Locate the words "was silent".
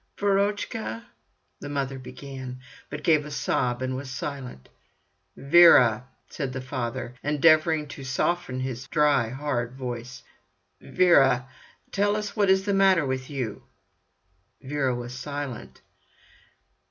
3.95-4.67, 14.95-15.81